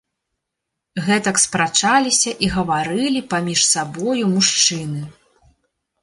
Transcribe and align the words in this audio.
Гэтак 1.07 1.35
спрачаліся 1.41 2.31
і 2.47 2.49
гаварылі 2.55 3.21
паміж 3.33 3.59
сабою 3.73 4.23
мужчыны. 4.35 5.03